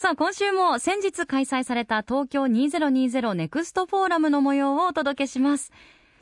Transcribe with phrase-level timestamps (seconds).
[0.00, 5.72] さあ、今週も先日開催された東京2020ネクストフォーラムの模様をお届けします。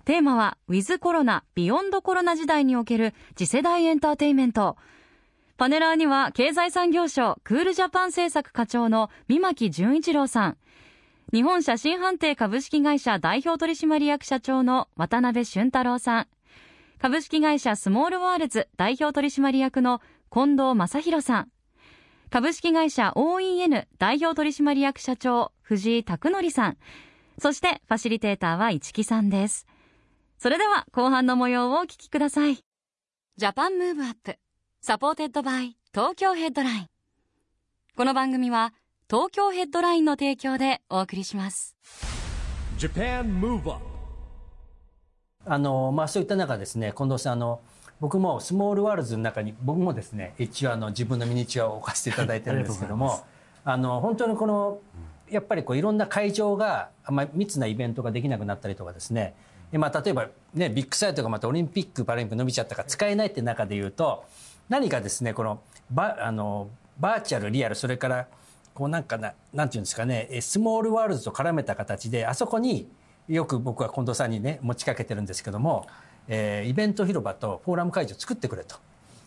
[0.07, 4.79] テーマは、ウィズコロナ、ビヨンドコロナ時代における次世代エンターテインメント。
[5.59, 10.57] パネラーには、経済産業省クールジャパン政策課長の三巻淳一郎さん。
[11.35, 16.27] 日本写真判定株式会社代表取締役社長の渡辺俊太郎さん。
[16.99, 20.01] 株式会社スモールワールズ代表取締役の
[20.33, 21.51] 近藤正弘さん。
[22.31, 26.77] 株式会社 OEN 代表取締役社長藤井拓則さん。
[27.39, 29.67] そしてファシリテーターは一木さんです。
[30.39, 32.59] それでは後半の模様をお聞きください。
[33.37, 34.37] Japan Move Up
[34.81, 36.87] supported by 東京ヘッドライン。
[37.97, 38.75] この番組は
[39.09, 41.77] 東京ヘッドラインの提供でお送りします。
[42.77, 43.85] Japan Move Up
[45.45, 47.61] あのまあそういった中ですね近藤さんあの
[48.01, 53.25] 僕もスモールワールズの中に僕もですね一応あの自分のミニチュアを置かせていただいてるんですけども
[53.65, 54.79] あの本当にこの
[55.31, 59.35] やっぱりこういろんな会場があんまり密なイベントができなくなったりとかですね。
[59.73, 64.25] でまあ、例えば、ね、ビッグサイトがまたオリンピック・パラリンピック伸びちゃったから使えないって中で言うと
[64.69, 65.61] 何かですねこの
[65.91, 66.69] バあの
[67.01, 68.29] バーチャルリアルそれから
[68.75, 72.89] こうなんかななんていうんですかねえスモールワールドと絡めた形であそこに
[73.29, 75.87] よく僕は近藤さんにね持ちかけてるんですけども、
[76.29, 78.77] えーイベント広場とフォーラム会場を作ってくれと。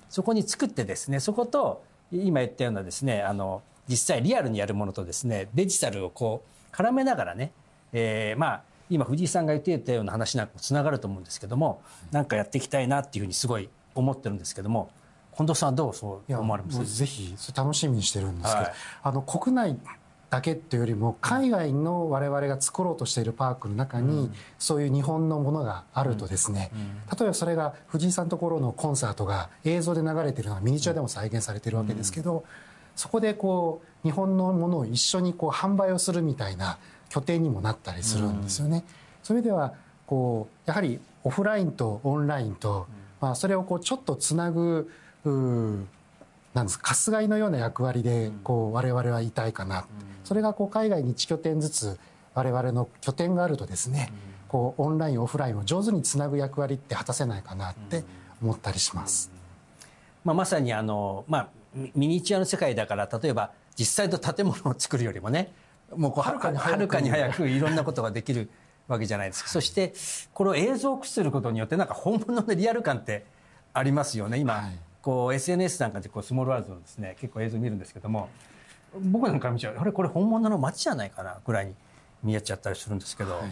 [0.10, 7.52] そこに作ってですねそこと今言ったようなですねあの実際リアルにやるものとですねデジタルをこう絡めながらね、
[7.94, 11.80] えーまあ今藤井さんが言っていたような話なんかもつながると思うんですけども
[12.12, 14.90] なんかやっていきたいなっていうふうにすごい思ってるんですけども
[15.38, 16.98] 近藤さんはどうそう思われます？
[16.98, 18.74] ぜひそれ楽しみにしてるんですけど、はい。
[19.04, 19.78] あの国内
[20.30, 26.72] だけっていうよりも海外の我々が作ろうとしているパークの中にそういう日本のものがあるとですね、
[27.20, 32.46] 例えばそれが藤井さんのところのコンサートが映像で流れてるのがミニチュアでも再現されてるわけですけど、
[32.96, 36.78] そこでこう日本のものを一緒にこう販売をするみたいな
[37.10, 38.84] 拠点にもなったりするんですよね。
[39.24, 39.74] それでは
[40.06, 42.88] こうやはりオフラインとオンラインと、
[43.20, 44.90] まあ、それをこうちょっとつなぐ
[46.60, 49.86] うーなんですか春日井のような役割でこう我々はいたいかな、
[50.24, 52.00] それがこう海外に1拠点ずつ
[52.34, 54.12] 我々の拠点があるとですね
[54.48, 58.04] こうオンラインオフラインを上手につなぐ役割って果たせないかなって
[58.42, 59.32] 思ったりします。
[60.24, 65.54] まあ、まさにあの、まあ、ミミニチュアの世界だから例えば実際の建物を作るよりもね
[65.96, 66.72] もうこうははるかに早く。
[66.72, 68.50] はるかに早くいろんなことができる
[68.88, 69.50] わけじゃないですか。
[69.50, 69.94] そして
[70.34, 73.26] これを映像を駆使することによってなんか本物のリアル感って
[73.74, 78.30] ありますよね今、はいこう SNS なんかでこうスモールワールドのですね結構映像見るんですけども
[78.96, 79.78] 僕なんか見ちゃう。
[79.78, 81.76] あれこれ本物の街じゃないかなぐらいに
[82.24, 83.50] 見えちゃったりするんですけど、はい。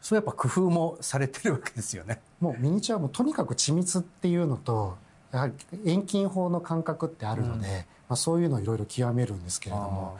[0.00, 2.20] そうやっぱ工夫もされてるわけですよね。
[2.40, 4.96] もうミニチュアもとにかく緻密っていうのと
[5.32, 5.52] やはり
[5.84, 10.16] 遠近法の感覚ってあるので、まあ、そういうのをいろいろ極めるんですけれども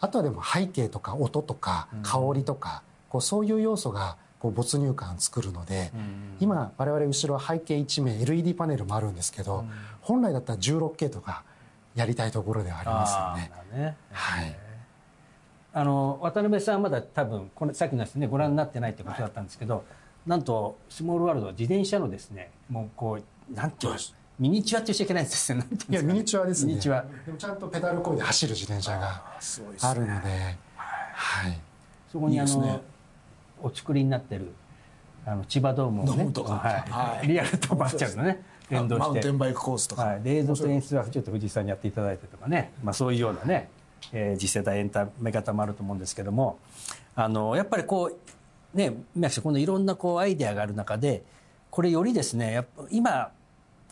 [0.00, 5.92] あとはでも背景とか音とか香りとか、こうそういう要素が没入感作るので、
[6.40, 9.66] 今我々後ろは背景一面 LED パネルもあるんですけど、
[10.00, 11.44] 本来だったら 16K とか
[11.94, 13.06] やりたいところではありま
[13.38, 13.96] すよね。
[14.12, 14.56] はい。
[15.72, 19.84] あの渡辺さんはまだ多分これさっきのやつねご覧になってないってことだったんですけど、
[20.26, 23.98] なんとスモールワールドは自転車のですねもうこうなんていうの
[24.38, 26.68] ミニチュアって言っちゃいけないんですよなんていうんですかいやミニチュアですね。
[26.70, 27.04] ミニチュア。
[27.26, 29.22] でもちゃんとペダルこいで走る自転車が
[29.82, 30.12] あるので
[31.12, 31.60] はい。
[32.10, 32.82] そこにあのいいですね
[33.62, 34.52] お作りになってる
[35.26, 36.90] あの千葉ドームをねはい。
[36.90, 37.28] はい。
[37.28, 43.68] リアルとバーチャルのね連動マウンしてテンバイクコースとか、はい、で映像と演出はちょっと藤井さんにやっていただいてとかね、まあ、そういうようなね、
[44.12, 46.58] えー次世代エンタメ方もあると思うんですけども。
[47.16, 48.10] あのやっぱりこ
[48.74, 51.22] うね宮城さんこのいろんなこうアイデアがある中で
[51.70, 53.32] これよりですねやっぱ今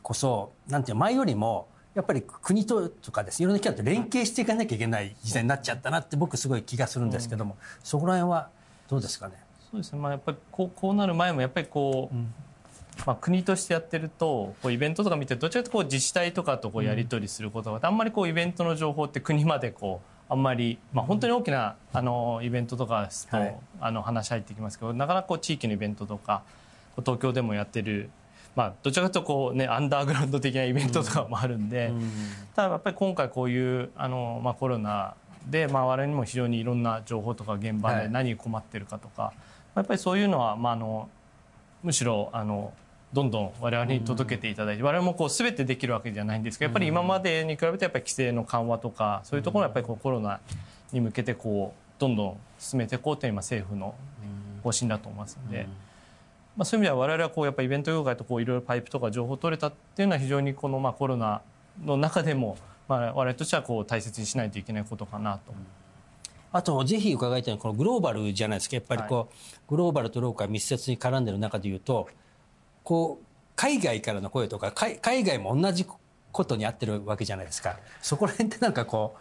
[0.03, 8.49] こそなんていうの前よりもやっぱり国ととかですいろんな機関と連携していかなきゃいけない時代になっちゃったなって僕すごい気がするんですけども、そこら辺は
[8.88, 9.35] どうですかね？
[9.70, 12.17] そうですね、まあ、やっぱりこうこうなる前もやっぱりこう、
[13.06, 23.56] まあ、国としてやってるとこうイベントとか見てどちらかというとこう自治体とかとこうやり取りすることがあってあんまりこうイベントの情報って国までこうあんまり、まあ、本当に大きなあのイベントとかですと、はい。
[23.81, 26.43] あの話入ってきますけどなかなかこう地域のイベントとか
[26.99, 28.11] 東京でもやってる、
[28.56, 31.93] まあ、どちらかというとこう、ね、アンダーグラウンド的なイベントとかもあるんで、
[32.56, 35.15] ただやっぱり今回こういうあの、まあ、コロナ
[35.49, 39.32] で、まあ、我々にも非常にいろんな情報とか現場で何に困ってるかとか、
[39.75, 41.09] やっぱりそういうのは、まあ、あの
[41.82, 42.73] むしろあの
[43.12, 50.41] どんどん我々に届けていただいて、我々もこう全てできるわけじゃないんですけどやっぱり今までに比べてやっぱり規制の緩和とかそういうところをやっぱりコロナ
[50.93, 53.94] に向けてこうどんどん進めていこうというのが政府の
[54.62, 55.67] 方針だと思いますので。
[56.56, 61.41] まあ、そういう意味では我々はこうやっぱイベント業界とこういろいろパイプとか情報を取れたっていうのは非常にこのまあコロナ
[61.85, 65.55] の中でもまあ我々としてはこう大切にしないといけないことかなと。
[66.53, 72.09] あとぜひ伺いたいのはこのグローバルじゃないですかやっぱりこう、グローバルとローカル密接に絡んでる中でいうと
[72.85, 73.25] こう
[73.55, 75.87] 海外からの声とか海海外も同じ
[76.33, 77.79] ことに合ってるわけじゃないですか。
[78.00, 79.17] そこら辺ってなんかこ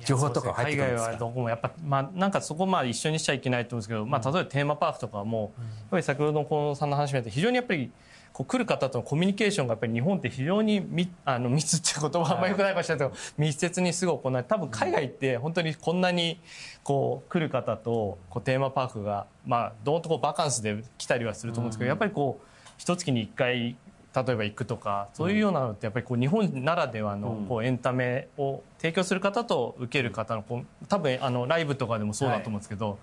[0.00, 1.08] う情報とか入ってくるんですか？
[1.08, 7.90] 海外はどこもやっぱ、まあ、なんかそこまあ一緒にしちゃいけないと思うんですけど、まあ、例えばテーマパークとかも、やっぱり先ほどの近藤さんの話みたいに非常にやっぱり
[8.32, 16.40] こう来る方とのコミュニケーションがやっぱり日本って非常に密あの密って言葉はあんまりよくないかもしれないけど密接にすぐ行われ多分海外って本当にこんなに
[16.82, 22.46] こう来る方とこうテーマパークがまあどんとこうバカンスで来たりはすると思うんですけどやっぱりこう
[22.78, 23.76] 一月に一回
[24.14, 32.98] 例えば行くとかそういうようなのってやっぱりこう日本ならではのこうエンタメを提供する方と受ける方のこう多分あのライブとかでもそうだと思うんですけど、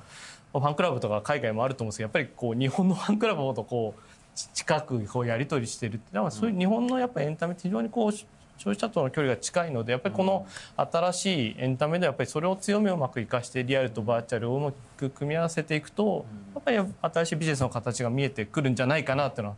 [0.52, 4.17] ファンクラブとか海外もあると思うんですけどやっぱりこう日本のファンクラブほどこうち
[4.54, 8.12] 近くこうやり取りしてるってだからそういう日本のやっぱエンタメって非常にこう
[8.58, 10.46] 消費者との距離が近いのでやっぱりこの
[10.76, 16.78] 新しいエンタメでやっぱりそれを強みをうまく生かしてリアルとバーチャルをうまく組み合わせていくとやっぱり
[17.14, 19.56] 新しいビジネスの形が見えてくるんじゃないかなっていうのは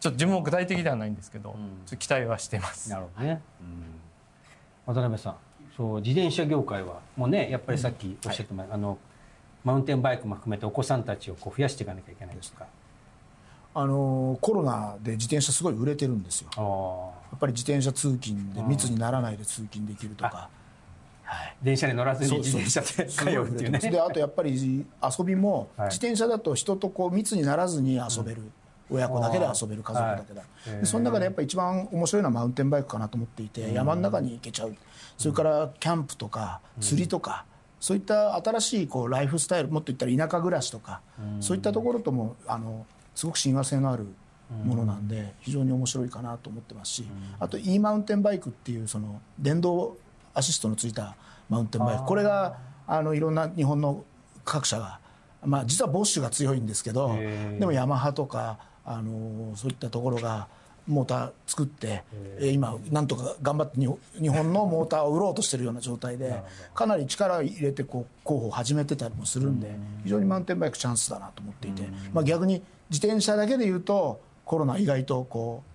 [0.00, 1.56] ちょっと自分も具体的ではないんですけど、ちょっ
[1.90, 2.88] と期待はしています。
[2.88, 3.42] なるほどね、
[4.86, 5.36] 渡辺さん
[5.76, 8.98] そう自転車業界はもうねやっぱりさっきおっしゃってました、あの
[9.62, 12.66] マウンテンバイクも含めてお子さんたちをこう増やしていかなきゃいけないですか
[13.72, 16.50] あのコロナで自転車すごい売れてるんですよ。
[16.56, 20.48] あやっぱり自転車通勤で密にならないで通勤できるとか。
[21.62, 23.78] 電車に乗らずに自転車で通うっていうね。
[23.78, 24.84] であとやっぱり
[25.18, 25.88] 遊びもはい。
[25.88, 28.42] 自転車だと人とこう密にならずに遊べる、
[28.90, 30.80] 親子だけで遊べる家族だけだ、はい。
[30.80, 34.74] でその中でやっぱり一番面白いのはマウンテンバイクかなと思っていて、山の中に行けちゃう。
[35.16, 37.44] それからキャンプとか釣りとか、
[37.78, 41.00] そういった新しいこうライフスタイルもっと言ったら田舎暮らしとか、
[41.38, 42.84] そういったところともあの
[43.20, 44.06] すごく親和性のある
[44.64, 47.04] ものなんで非常に面白いかなと思ってますし、
[47.38, 49.98] あと e マウンテンバイクっていうその電動
[50.32, 51.16] アシストのついた
[51.50, 52.06] マウンテンバイク。
[52.06, 52.56] これが
[52.86, 54.04] あのいろんな日本の
[54.42, 55.00] 各社が、
[55.44, 57.14] まあ、実はボッシュが強いんですけど
[57.58, 60.48] でもヤマハとかあのそういったところが
[60.90, 62.02] モーター作って
[62.38, 66.42] えー今なんとか頑張って日本日本のモーターを売ろうとしてるような状態で
[66.74, 69.70] かなり力を入れてこう広報を始めてたりもするんで
[70.04, 71.82] 非常にマウンテンバイクチャンスだなと思っていて、
[72.12, 75.70] まあ、逆に自転車だけで言うとコロナ意外とこう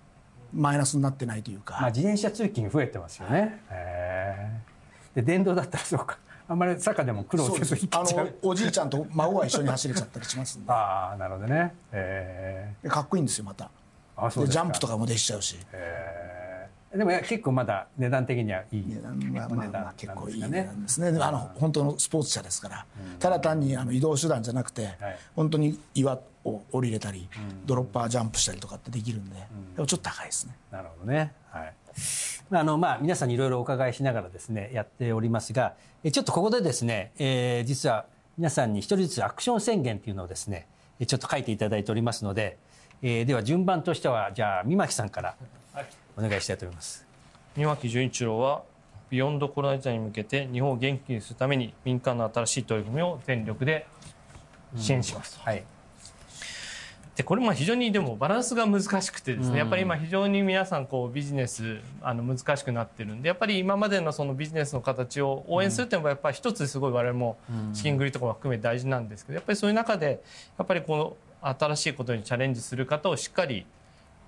[0.55, 1.77] マイナスになってないというか。
[1.81, 3.61] まあ、自転車通勤増えてますよね。
[3.69, 4.75] へえ
[5.15, 6.17] で電動だったらそうか。
[6.47, 10.71] あんまり坂でも苦労せずあのおじいちゃんと孫が一緒に走れちゃったりしますんで。
[10.71, 11.73] ああなるほどね。
[11.91, 13.69] へえでかっこいいんですよまた
[14.17, 15.57] あそうでジャンプとかもできちゃうし。
[16.95, 18.85] でも結構まだ値段的にはいい。
[18.87, 21.19] 値段はまあまあ結構いい値ね段ですね。
[21.21, 22.85] あの本当のスポーツ車ですから。
[23.19, 25.17] ただ単にあの移動手段じゃなくてはい。
[25.35, 27.27] 本当に岩を降りれたり
[27.65, 29.35] ドロッパージャンプしたりとかってできるんで
[29.75, 30.55] でもちょっと高いですね。
[30.71, 31.33] なるほどね。
[31.49, 31.73] はい。
[32.51, 35.73] あの、まあ、皆さんにいろいろお伺いしながらですね、やっておりますが、
[36.03, 38.05] えちょっとここでですね、えー実は
[38.37, 40.67] 皆さんに一人ずつアクション宣言っていうのをですね、
[40.99, 42.57] えちょっと書いていただいておりますので、
[43.07, 45.35] えーでは順番としては、じゃあ、三巻さんから
[46.17, 47.05] お願いしたいと思います。
[47.55, 48.63] 三巻純一郎は
[49.11, 53.85] ビヨンドコロナ時代に向けて日本を元気にするために民間の新しい取り組みを全力で
[54.75, 55.43] 支援しますと。
[55.43, 55.63] はい。
[57.15, 67.37] でこれも非常にでもバランスが難しくてですねやっぱり今非常に皆さんこうビジネスあの難しくなってるんでやっぱり今までのそのビジネスの形を応援するっていうのはやっぱり一つすごい我々も
[67.73, 70.21] 資金繰りとかも含め大事なんですけどやっぱりそういう中で
[70.57, 71.15] やっぱりこの
[71.49, 73.65] 新しいことにチャレンジする方をしっかり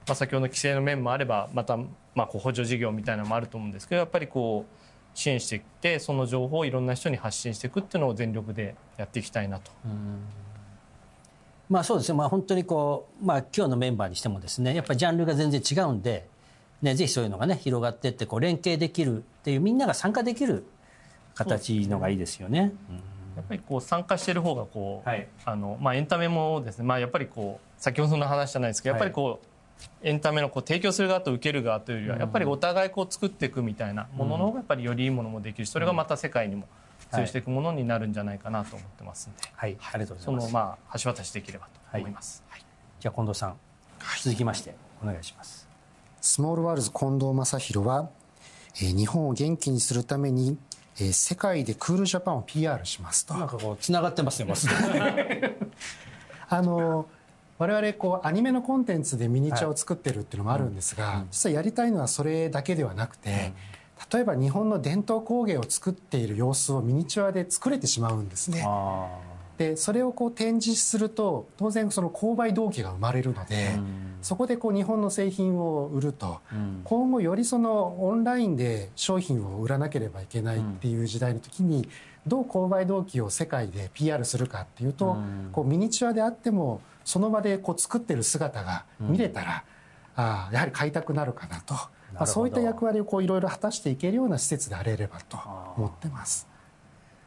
[0.08, 1.78] まあ、先ほどの規制の面もあればまた
[2.16, 4.78] まあこう補助事業みたいなのもあると思うんですけどやっぱりこう
[5.14, 9.72] 支援していってその情報をいろんな人に発信していくっていうのを全力でやっていきたいなと。
[11.70, 16.26] まあそうですね、まあ本当にこう、まあ今日のメンバーにしてもですね、やっぱりジャンルが全然違うんで、
[16.82, 20.66] ね、ぜひそういうのがね、広がっていって、こう連携できるっていう、みんなが参加できる
[21.36, 22.72] 形のがいいですよね。
[23.38, 25.28] やっぱりこう参加してる方がこう、はい。
[25.46, 29.48] あのまあ、エンタメもですね、まあ、やっぱりこう先ほどの話じゃないですけど、やっぱりこう
[30.02, 36.68] エンタメのこう提供する側と受ける側というよりはやっぱりお互いこう作っていくみたいなものの方がやっぱりよりいいものもできるしそれがまた世界にも
[37.12, 40.48] 通用していくものになるんじゃないかなと思ってますんで、はい、ありがとうござそいます。
[40.48, 42.44] のまあ橋渡しできればと思います。
[42.50, 42.66] はい。
[43.00, 43.56] じゃあ近藤さん、
[44.24, 45.68] 続きましてお願いします。
[46.22, 48.10] スモールワールズ近藤正宏は、
[48.82, 50.58] えー日本を元気にするために、
[51.00, 53.34] えー世界でクールジャパンを PR しますと。
[53.36, 54.48] なんかこうつながってますね
[56.50, 57.08] あの
[57.58, 63.52] 我々こうアニメのコンテンツでミニチュアを作ってるっていうのもあるんですが、実はやりたいのはそれだけではなくて、
[64.14, 68.64] 例えば日本の伝統工芸を作っている様子をミニチュアで作れてしまうんですね。
[69.58, 73.80] あでそれをこう展示すると当然その購買動機が生まれるので、
[74.22, 76.40] そこでこう日本の製品を売ると、
[76.84, 81.90] 今後よりそのオンラインで商品を売らなければいけないっていう時代の時に
[82.26, 85.18] どう購買動機を世界で PR するかっていうと、
[85.52, 89.64] こうミニチュアであってもその場でこう作ってる姿が見れたら、
[90.16, 91.74] ああやはり買いたくなるかなと。
[92.14, 95.38] まあ、そういった役割をこういろいろ果たしていけるような施設であれればと
[95.76, 96.48] 思ってます。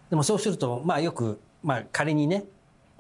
[0.09, 2.45] でもそうするとまあよく、まあ、仮にね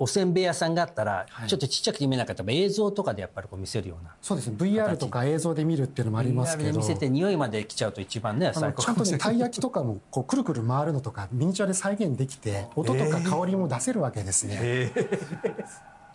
[0.02, 1.48] おせんべい屋さんがあったら、はい。
[1.48, 4.14] ちょっとちっちゃくて見えなかったら映像とかでやっぱりこう見せるような。
[4.22, 4.56] そうですね。
[4.58, 14.90] VR とか映像で見るっていうのもありますけ VR でど見せて匂いまで来ちゃうと一番ね最高ちゃんとねたい焼きとかもこうくるくる回るのとかミニチュアで再現できて 音とか香りも出せるわけですね。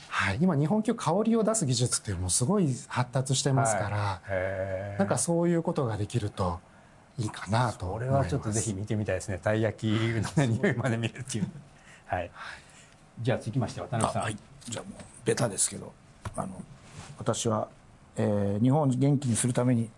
[0.09, 6.59] はい、今日本酒香りを出す技術っていうのもすごい発達してますから、へなんかそういうことができると
[7.19, 8.23] いいかなと思これいます。
[8.23, 9.37] はちょっとぜひ見てみたいですね。
[9.37, 11.47] たい焼きのね匂いまで見れるっていう
[12.05, 12.31] はい。
[13.21, 15.93] じゃあ続きまして渡辺さん、はい、じゃあもうベタですけど
[16.35, 16.61] あの
[17.17, 17.69] 私は、
[18.17, 19.89] えー日本を元気にするために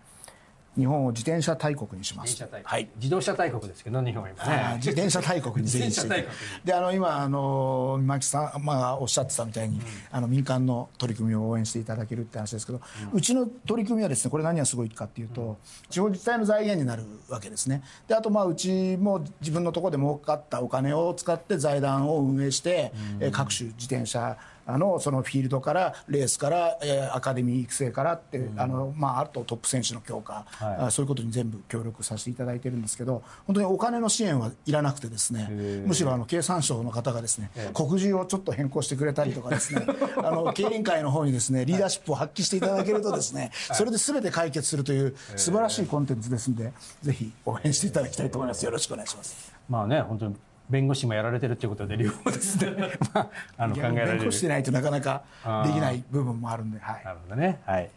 [0.78, 2.48] 日本を自転車大国にします。
[2.62, 2.88] はい。
[2.96, 4.76] 自動車大国ですけど日本は今ね。
[4.76, 6.34] 自転車大国に自転車大国。
[6.64, 9.80] であの今あの牧さん、まあ、おっしゃってたみたいに、
[10.12, 12.80] あの民間の取り組みを応援していただけるって話ですけど、
[13.12, 15.58] うちの取り組みはですねこれ何がすごいかっていうと、
[15.90, 17.82] 地方自治体の財源になるわけですね。
[18.06, 24.36] であとまあうちも自分のところで儲かったお金を使って財団を運営して、えー各種自転車
[24.76, 30.76] のそのフィールドからレースから、えーアカデミー育成からって、あのまあ、あとトップ選手の強化、はい。
[30.86, 35.48] あそういうことに全部協力させていただいてるんですけど本当にお金の支援はいらなくてですね
[35.86, 39.86] むしろあの経産省の方がですね告示をちょっと変更してくれたりとかですね
[40.18, 46.72] あの経営委員会の方にですねリーダーシップを発揮していただけるとですねそれで全て解決するという素晴らしいコンテンツですので
[47.02, 48.64] ぜひ応援していただきたいと思います。
[48.64, 49.52] よろしくお願いします。
[49.68, 50.36] まあね本当に
[50.70, 52.76] 弁護士もやられてるっていうことで両方ですね、
[53.14, 54.12] まあ、あの考えられる。
[54.18, 55.22] 勉強してないとなかなか
[55.64, 57.04] できない部分もあるんではい。
[57.04, 57.60] なるほどね。
[57.64, 57.90] はい。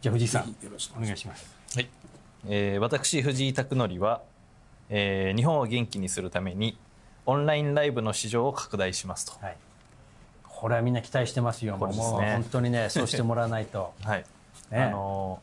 [0.00, 0.48] じゃあ藤井さん。
[0.48, 1.46] よろしくお願いします。
[1.74, 1.88] はい、
[2.48, 4.22] えー私藤井拓則は、
[4.90, 6.78] えー日本を元気にするために
[7.26, 9.56] オンラインライブの市場を拡大しますと、はい。
[10.42, 11.76] これはみんな期待してますよ。
[11.78, 12.10] これですね。
[12.10, 13.92] もう本当にねそうしてもらわないと。
[14.04, 14.24] はい。
[14.70, 14.84] ね。
[14.84, 15.40] あの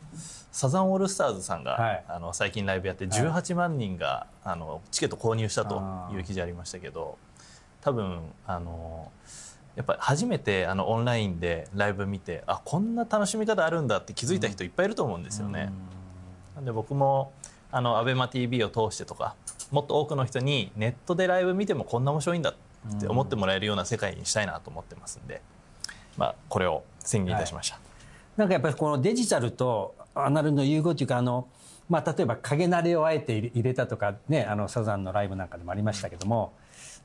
[0.51, 2.03] サザンオールスターズさんが、はい。
[2.07, 5.81] あの最近ライブやって18万人が、あのチケット購入したと
[6.13, 7.17] いう記事ありましたけど
[7.81, 9.11] 多分あの
[9.75, 15.71] やっぱり初めてあのオンラインでライブ見てあこんな楽しみ方あるんだって気づいた人いっぱいいると思うんですよね。
[16.55, 17.31] なんで僕も
[17.71, 19.35] あの ABEMATV を通してとか
[19.71, 25.41] もっと多くの人にネットでライブ見てもこんな面白いんだって思ってもらえるような世界にしたいなと思ってますんで、
[26.17, 27.79] まあ、これを宣言いたしました。
[28.35, 31.47] なんかやっぱりこのデジタルとアナログの融合というかあの、
[31.89, 36.53] まあ、例えば影慣れをあえて入れたとかねあのサザンのライブなんかでもありましたけども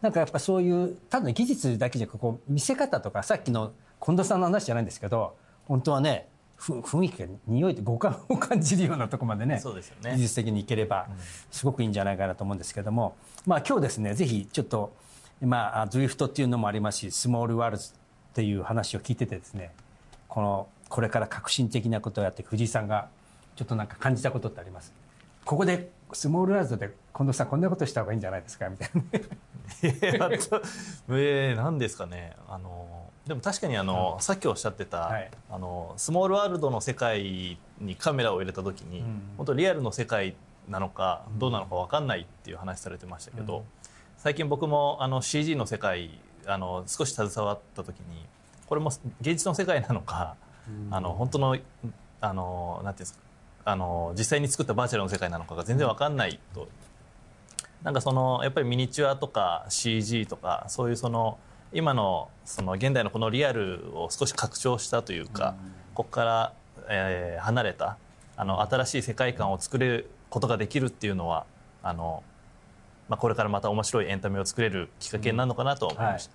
[0.00, 3.72] なんかやっぱそういうただの技術だけじゃなくこう見せ方とかさっきの
[4.04, 5.36] 近藤さんの話じゃないんですけど
[5.66, 10.12] 本当はねふ雰囲気が匂いと五感を感じるようなとこまでねそうですよね。
[10.16, 11.06] 技術的にいければ
[11.50, 13.14] すごくいいんじゃないかなと思うんですけども、
[13.46, 14.94] まあ、今日ですねぜひちょっと、
[15.42, 17.92] まあ、ZWIFT っていうのもありますしスモールワールズっ
[18.32, 19.70] ていう話を聞いててですね
[20.28, 23.08] このこれから革新的なことをやって藤井さんが
[23.56, 24.92] ちょっとなんか感じたことってあります？
[25.44, 28.68] ここでスモールワールズで近藤さんこんなことした方がいいんじゃないですか？
[28.68, 29.02] みたいな。
[29.82, 32.34] えー何ですかね。
[32.48, 35.28] あのでも確かにあの、さっきおっしゃってた、はい。
[35.50, 39.02] あのスモールワールドの世界にカメラを入れた時に、
[39.36, 40.36] 本当リアルの世界
[40.68, 43.64] なのかどうなのか分かんないっていう話されてましたけど、
[44.18, 48.24] 最近僕もあの CG の世界あの少し携わった時に
[48.68, 50.36] これも現実の世界なのか、
[50.90, 51.56] あの本当の
[52.20, 53.20] あのなんていうんですか
[53.64, 56.68] あの実際に作ったバーチャルの世界なのかが全然分かんないと。
[57.82, 61.38] なんかそのやっぱりミニチュアとか CG とかそういうその
[61.72, 65.54] 今のその現代のこのリアルを少し拡張したというか、
[65.94, 66.52] ここから、
[66.88, 67.98] えー離れた
[68.36, 71.46] あの新しい世界観を作れることができるっていうのは
[71.82, 72.22] あの、
[73.08, 76.32] まあ、これからまた面白いエンタメを作れるきっかけになるのかなと思いました。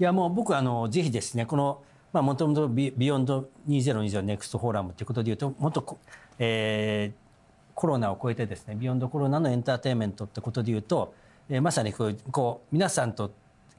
[0.00, 5.98] いやもう僕あのぜひですねこのまあもともとビビヨンド2020ネクストフォーラムということでいうともっと、
[6.38, 7.28] えー
[7.78, 11.14] コロナを超えてですねビヨンドコロナのエンターテインメントってことでいうと、
[11.48, 13.30] えーまさにこうこう皆さんと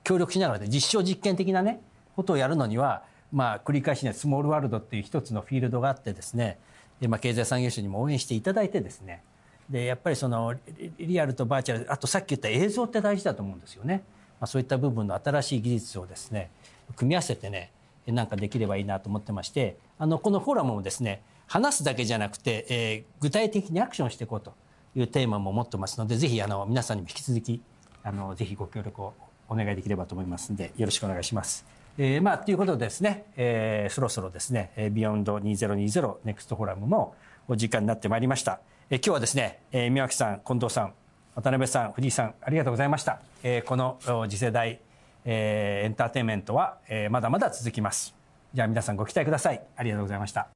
[0.06, 1.82] 協力しながらで実証実験的なね
[2.16, 6.58] ことをやるのにはまあ繰り返しねスモールワールドっていう一つのフィールドがあってですね
[7.02, 9.22] でまあ経済産業省にも応援していただいてですね
[9.70, 10.56] でやっぱりその
[10.98, 14.04] リアルとバーチャルあとさっき言った映像って大事だと思うんですよね、
[14.40, 16.50] まあ、そういった部分の新しい技術をですね
[16.96, 17.72] 組み合わせてね
[18.12, 24.54] なんかできればいいなと思ってましてあのこのフォーラムもですね話すだけじゃなくて、えー具体的にアクションしていこうと
[24.96, 27.62] いうテーマも持ってますのでぜひあの皆さんにも引き続き
[28.04, 29.14] あのぜひご協力を
[29.50, 31.66] お願いできればと思いますのでよろしくお願いします。
[31.98, 37.16] えーまあ、ということでですね、えーそろそろですね、えービヨンド2020ネクストフォーラムも
[37.48, 38.60] お時間になってまいりました。
[38.90, 40.94] えー今日はですね、えー宮脇さん、近藤さん、
[41.36, 43.20] 渡辺さん、藤井さん、ありがとうございました。
[43.44, 43.98] えーこの
[44.30, 44.80] 次世代、
[45.26, 48.16] えーエンターテインメントは、えーまだまだ続きます。
[48.54, 49.62] じゃあ皆さんご期待ください。
[49.76, 50.50] ありがとうございました。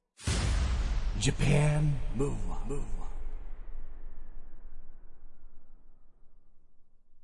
[1.18, 2.82] Japan Move Up,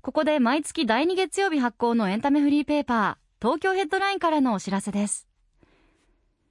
[0.03, 5.27] ここで毎月第2月曜日発行のエンタメフリーペーパー、東京ヘッドラインからのお知らせです。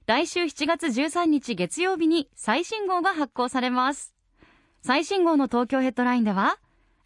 [0.06, 4.14] 来週7月13日月曜日に最新号が発行されます。
[4.82, 6.58] 最新号の東京ヘッドラインでは、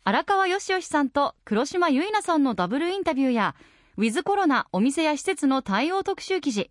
[0.05, 3.55] 荒川よしよしさんと黒島結菜さんのダブルインタビューや、
[3.97, 6.69] ウィズコロナお店や施設の対応特集記事、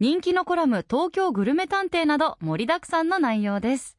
[0.00, 3.98] 人気のコラム東京グルメ探偵など盛りだくさんの内容です。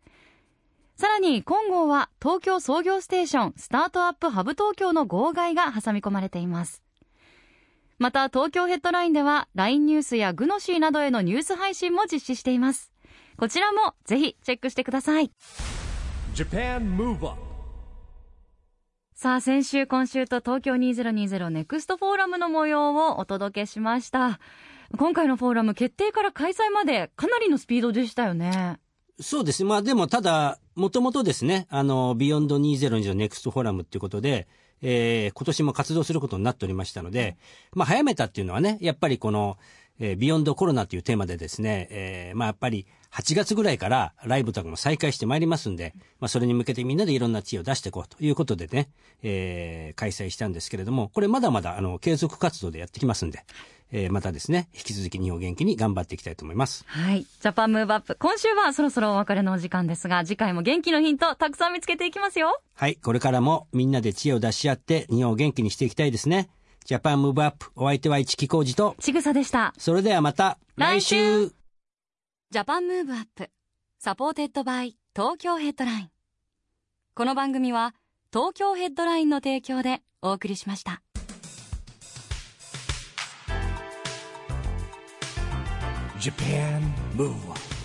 [0.95, 6.81] さらに今号は東京創業ステーションスタートアップハブ東京の号外が挟み込まれています。
[7.99, 12.91] また東京ヘッドラインでは LINE ニュースやグノシーなどへのニュース配信も実施しています。
[13.37, 15.31] こちらもぜひチェックしてください。
[19.19, 24.39] さあ先週今週と東京2020ネクストフォーラムの模様をお届けしました。
[24.95, 28.77] 今回のフォーラム決定から開催までかなりのスピードでしたよね。
[29.19, 29.69] そうですね。
[29.69, 34.47] まあでもただ、もともとですね、あの、ビヨンド2020ネクストフォーラムっていうことで、
[34.83, 37.37] えー今年も活動することになっておりましたので、
[37.73, 39.57] まあ早めたっていうのはね、やっぱりこの、
[39.99, 42.85] えービヨンドコロナというテーマでですね、えーまあやっぱり
[43.17, 48.89] 8月ぐらいからライブとかも再開してまいりますんで、まあそれに向けてみんなでいろんな知恵を出していこうということでね、
[49.23, 53.43] えー開催したんですけれども、これまだまだあの継続活動でやってきますんで、
[53.91, 56.85] えーまたですね、引き続き日本元気に頑張っていきたいと思います。
[56.85, 57.23] はい。
[57.23, 58.15] ジャパンムーブアップ。
[58.19, 62.61] 今週はそろそろお別れのお時間ですが、次回も元気のヒントたくさん見つけていきますよ。
[62.75, 66.49] はい、これからもみんなで知恵を出し合って日本を元気にしていきたいですね。
[66.85, 69.73] Japan Move Up、お相手は一木広治と、ちぐさでした。
[69.77, 71.51] それではまた来週
[72.49, 76.09] Japan Move Up。supported by 東京ヘッドライン。
[77.13, 77.93] この番組は
[78.31, 81.01] 東京ヘッドラインの提供でお送りしました。
[86.21, 86.79] Japan
[87.17, 87.76] Move Up